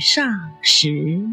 [0.00, 1.28] 上时。